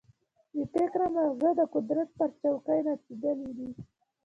بې 0.53 0.63
فکره 0.73 1.07
ماغزه 1.13 1.49
د 1.59 1.61
قدرت 1.73 2.07
پر 2.17 2.29
چوکۍ 2.41 2.79
نڅېدلي 2.87 3.49
دي. 3.57 3.69